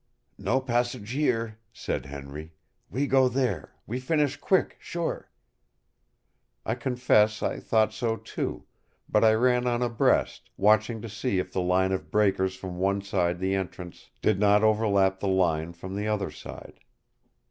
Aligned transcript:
"No 0.39 0.59
passage, 0.59 1.13
there," 1.15 1.59
said 1.71 2.07
Henry. 2.07 2.53
"We 2.89 3.05
go 3.05 3.29
there, 3.29 3.75
we 3.85 3.99
finish 3.99 4.35
quick, 4.35 4.77
sure." 4.79 5.29
I 6.65 6.73
confess 6.73 7.43
I 7.43 7.59
thought 7.59 7.93
so, 7.93 8.17
too; 8.17 8.65
but 9.07 9.23
I 9.23 9.33
ran 9.35 9.67
on 9.67 9.83
abreast, 9.83 10.49
watching 10.57 11.03
to 11.03 11.07
see 11.07 11.37
if 11.37 11.53
the 11.53 11.61
line 11.61 11.91
of 11.91 12.09
breakers 12.09 12.55
from 12.55 12.79
one 12.79 13.03
side 13.03 13.37
the 13.37 13.53
entrance 13.53 14.09
did 14.23 14.39
not 14.39 14.63
overlap 14.63 15.19
the 15.19 15.27
line 15.27 15.71
from 15.71 15.95
the 15.95 16.07
other 16.07 16.31
side. 16.31 16.79